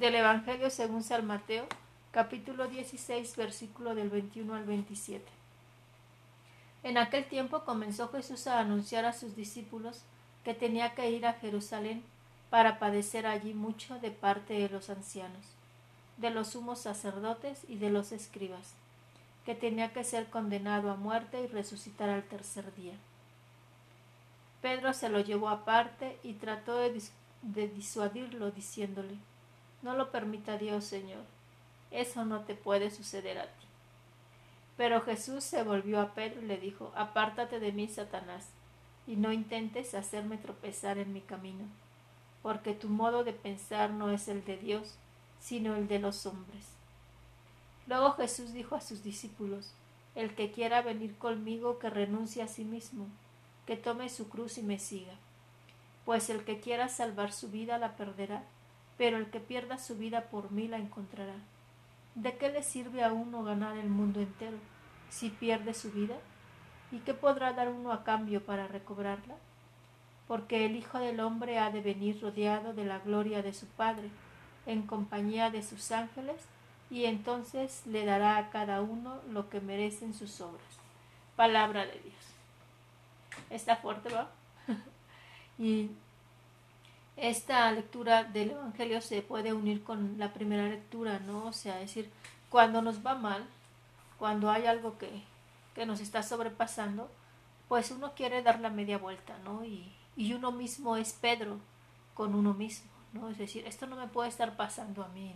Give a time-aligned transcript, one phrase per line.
[0.00, 1.66] Del Evangelio según San Mateo,
[2.10, 5.22] capítulo 16, versículo del 21 al 27.
[6.84, 10.00] En aquel tiempo comenzó Jesús a anunciar a sus discípulos
[10.42, 12.02] que tenía que ir a Jerusalén
[12.48, 15.44] para padecer allí mucho de parte de los ancianos,
[16.16, 18.72] de los sumos sacerdotes y de los escribas,
[19.44, 22.94] que tenía que ser condenado a muerte y resucitar al tercer día.
[24.62, 27.02] Pedro se lo llevó aparte y trató de,
[27.42, 29.18] de disuadirlo diciéndole
[29.82, 31.24] No lo permita Dios, Señor.
[31.90, 33.66] Eso no te puede suceder a ti.
[34.76, 38.50] Pero Jesús se volvió a Pedro y le dijo Apártate de mí, Satanás,
[39.06, 41.64] y no intentes hacerme tropezar en mi camino,
[42.42, 44.94] porque tu modo de pensar no es el de Dios,
[45.40, 46.66] sino el de los hombres.
[47.86, 49.72] Luego Jesús dijo a sus discípulos
[50.14, 53.06] El que quiera venir conmigo, que renuncie a sí mismo
[53.70, 55.12] que tome su cruz y me siga.
[56.04, 58.42] Pues el que quiera salvar su vida la perderá,
[59.00, 61.36] pero el que pierda su vida por mí la encontrará.
[62.14, 64.58] ¿De qué le sirve a uno ganar el mundo entero
[65.08, 66.16] si pierde su vida?
[66.92, 69.36] ¿Y qué podrá dar uno a cambio para recobrarla?
[70.28, 74.10] Porque el Hijo del Hombre ha de venir rodeado de la gloria de su Padre,
[74.66, 76.36] en compañía de sus ángeles,
[76.90, 80.60] y entonces le dará a cada uno lo que merecen sus obras.
[81.36, 82.34] Palabra de Dios
[83.48, 84.28] está fuerte, ¿va?
[85.58, 85.88] y
[87.20, 91.46] esta lectura del Evangelio se puede unir con la primera lectura, ¿no?
[91.46, 92.10] O sea, es decir,
[92.48, 93.44] cuando nos va mal,
[94.18, 95.22] cuando hay algo que,
[95.74, 97.10] que nos está sobrepasando,
[97.68, 99.64] pues uno quiere dar la media vuelta, ¿no?
[99.64, 101.58] Y, y uno mismo es Pedro
[102.14, 103.28] con uno mismo, ¿no?
[103.28, 105.34] Es decir, esto no me puede estar pasando a mí,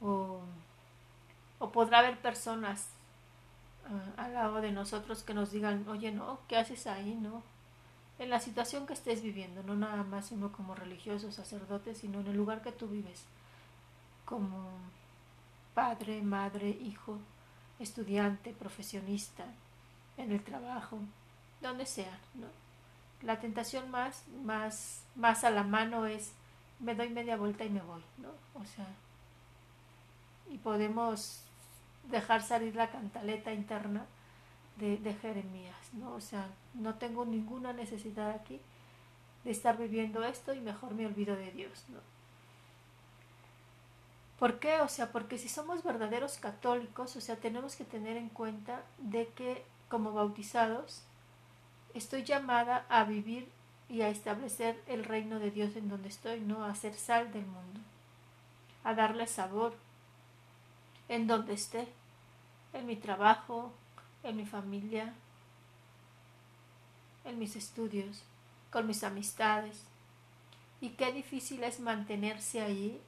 [0.00, 0.08] ¿no?
[0.08, 0.40] O,
[1.58, 2.90] o podrá haber personas
[4.16, 7.14] al lado de nosotros que nos digan, oye, no, ¿qué haces ahí?
[7.14, 7.42] No.
[8.18, 12.28] En la situación que estés viviendo, no nada más uno como religioso, sacerdote, sino en
[12.28, 13.24] el lugar que tú vives,
[14.24, 14.70] como
[15.74, 17.18] padre, madre, hijo,
[17.78, 19.44] estudiante, profesionista,
[20.16, 20.98] en el trabajo,
[21.60, 22.46] donde sea, ¿no?
[23.22, 26.32] La tentación más, más, más a la mano es
[26.80, 28.28] me doy media vuelta y me voy, ¿no?
[28.60, 28.86] O sea,
[30.50, 31.42] y podemos
[32.10, 34.06] dejar salir la cantaleta interna
[34.76, 36.12] de, Jeremías, ¿no?
[36.14, 38.60] O sea, no tengo ninguna necesidad aquí
[39.44, 41.98] de estar viviendo esto y mejor me olvido de Dios, ¿no?
[44.38, 44.80] ¿Por qué?
[44.80, 49.28] O sea, porque si somos verdaderos católicos, o sea, tenemos que tener en cuenta de
[49.28, 51.02] que como bautizados
[51.94, 53.48] estoy llamada a vivir
[53.88, 56.64] y a establecer el reino de Dios en donde estoy, ¿no?
[56.64, 57.80] A ser sal del mundo,
[58.84, 59.74] a darle sabor,
[61.08, 61.88] en donde esté,
[62.72, 63.72] en mi trabajo,
[64.28, 65.14] en mi familia,
[67.24, 68.22] en mis estudios,
[68.70, 69.82] con mis amistades.
[70.80, 73.00] Y qué difícil es mantenerse allí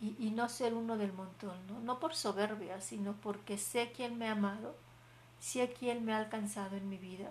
[0.00, 1.80] y, no ser uno del montón, ¿no?
[1.80, 4.74] no por soberbia, sino porque sé quién me ha amado,
[5.40, 7.30] sé quién me ha alcanzado en mi vida.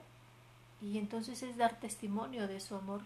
[0.82, 3.02] Y entonces es dar testimonio de su amor,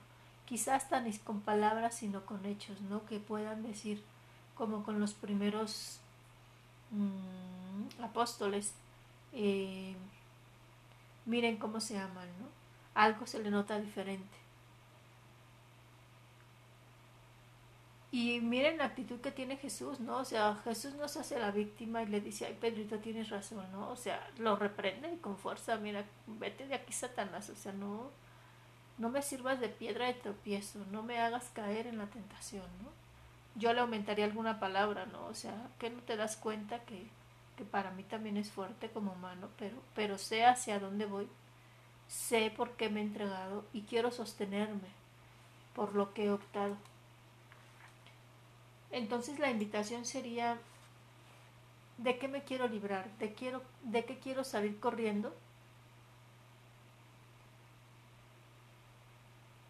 [0.45, 3.05] quizás tan con palabras, sino con hechos, ¿no?
[3.05, 4.03] Que puedan decir,
[4.55, 5.99] como con los primeros
[6.91, 8.73] Mm, apóstoles,
[9.33, 9.95] eh,
[11.25, 12.47] miren cómo se aman, ¿no?
[12.93, 14.37] Algo se le nota diferente.
[18.11, 20.17] Y miren la actitud que tiene Jesús, ¿no?
[20.17, 23.71] O sea, Jesús no se hace la víctima y le dice, ay, Pedrito, tienes razón,
[23.71, 23.89] ¿no?
[23.91, 28.09] O sea, lo reprende y con fuerza, mira, vete de aquí, Satanás, o sea, no,
[28.97, 32.89] no me sirvas de piedra de tropiezo, no me hagas caer en la tentación, ¿no?
[33.59, 35.25] yo le aumentaría alguna palabra, ¿no?
[35.25, 37.07] O sea, que no te das cuenta que,
[37.59, 41.27] que para mí también es fuerte como humano, pero, pero sé hacia dónde voy,
[42.07, 44.87] sé por qué me he entregado y quiero sostenerme
[45.75, 46.77] por lo que he optado.
[48.91, 50.57] Entonces la invitación sería,
[51.97, 53.09] ¿de qué me quiero librar?
[53.17, 55.35] ¿De, quiero, de qué quiero salir corriendo?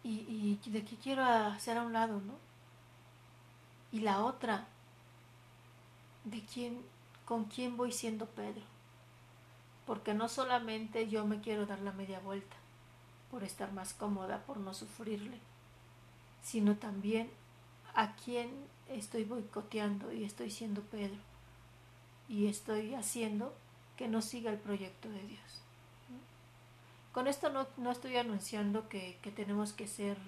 [0.04, 2.34] Y, y de qué quiero hacer a un lado, ¿no?
[3.90, 4.68] Y la otra,
[6.22, 6.80] de quién,
[7.30, 8.64] con quién voy siendo Pedro.
[9.86, 12.56] Porque no solamente yo me quiero dar la media vuelta
[13.30, 15.38] por estar más cómoda, por no sufrirle,
[16.42, 17.30] sino también
[17.94, 18.50] a quién
[18.88, 21.20] estoy boicoteando y estoy siendo Pedro
[22.28, 23.54] y estoy haciendo
[23.96, 25.62] que no siga el proyecto de Dios.
[27.12, 30.18] Con esto no, no estoy anunciando que, que, tenemos que ser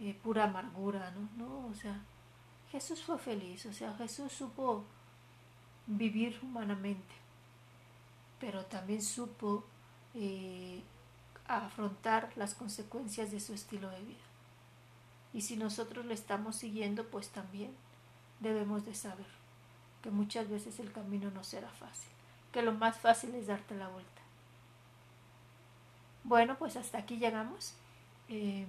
[0.00, 1.28] eh, pura amargura, ¿no?
[1.36, 2.00] No, o sea,
[2.72, 4.86] Jesús fue feliz, o sea, Jesús supo
[5.86, 7.14] vivir humanamente,
[8.40, 9.64] pero también supo
[10.14, 10.82] eh,
[11.46, 14.24] afrontar las consecuencias de su estilo de vida.
[15.32, 17.74] Y si nosotros le estamos siguiendo, pues también
[18.40, 19.26] debemos de saber
[20.02, 22.10] que muchas veces el camino no será fácil,
[22.52, 24.22] que lo más fácil es darte la vuelta.
[26.24, 27.74] Bueno, pues hasta aquí llegamos.
[28.28, 28.66] Em,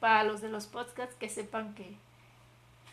[0.00, 1.96] para los de los podcasts que sepan que,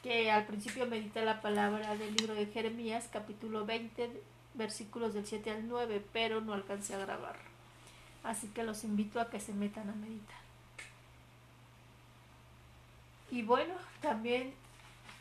[0.04, 4.12] que al principio medité la palabra del libro de Jeremías, capítulo 20,
[4.54, 7.38] versículos del 7 al 9, pero no alcancé a grabar.
[8.22, 10.44] Así que los invito a que se metan a meditar.
[13.32, 14.54] Y bueno, también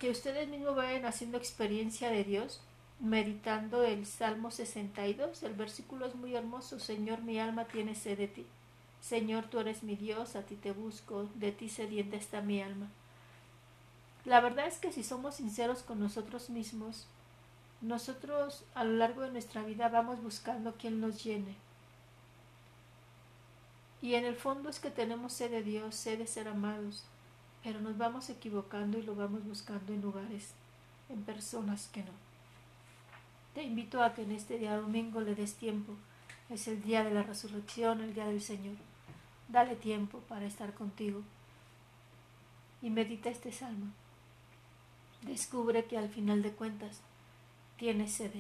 [0.01, 2.61] que ustedes mismos vayan haciendo experiencia de Dios,
[2.99, 5.45] meditando el Salmo 62.
[5.45, 6.81] El versículo es muy hermoso.
[6.81, 8.47] Señor, mi alma tiene sed de ti.
[9.01, 12.89] Señor, tú eres mi Dios, a ti te busco, de ti sedienta está mi alma.
[14.25, 17.07] La verdad es que si somos sinceros con nosotros mismos,
[17.81, 21.57] nosotros a lo largo de nuestra vida vamos buscando quien nos llene.
[24.01, 27.05] Y en el fondo es que tenemos sed de Dios, sed de ser amados,
[27.65, 30.55] pero nos vamos equivocando y lo vamos buscando en lugares,
[31.09, 32.13] en personas que no.
[33.55, 35.95] Te invito a que en este día domingo le des tiempo.
[36.49, 38.77] Es el día de la resurrección, el día del Señor.
[39.49, 41.23] Dale tiempo para estar contigo.
[42.81, 43.93] Y medita este salmo.
[45.23, 47.01] Descubre que al final de cuentas
[47.77, 48.33] tienes sed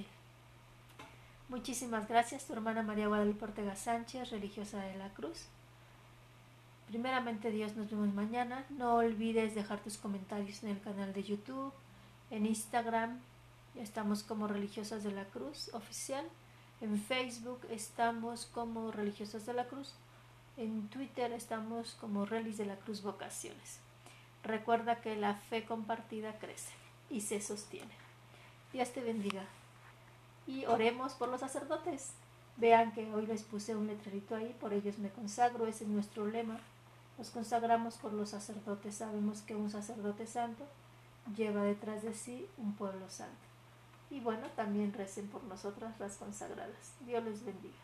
[1.49, 5.46] Muchísimas gracias, tu hermana María Guadalupe Ortega Sánchez, religiosa de la Cruz.
[6.88, 8.64] Primeramente Dios, nos vemos mañana.
[8.70, 11.73] No olvides dejar tus comentarios en el canal de YouTube,
[12.31, 13.20] en Instagram,
[13.76, 16.25] estamos como Religiosas de la Cruz oficial.
[16.81, 19.94] En Facebook estamos como Religiosas de la Cruz.
[20.56, 23.81] En Twitter estamos como Relis de la Cruz Vocaciones.
[24.44, 26.72] Recuerda que la fe compartida crece
[27.08, 27.92] y se sostiene.
[28.72, 29.44] Dios te bendiga.
[30.46, 32.12] Y oremos por los sacerdotes.
[32.56, 36.26] Vean que hoy les puse un letrerito ahí, por ellos me consagro, ese es nuestro
[36.26, 36.58] lema.
[37.18, 38.96] Nos consagramos por los sacerdotes.
[38.96, 40.66] Sabemos que un sacerdote santo
[41.36, 43.46] lleva detrás de sí un pueblo santo.
[44.10, 46.94] Y bueno, también recen por nosotras las consagradas.
[47.06, 47.78] Dios les bendiga.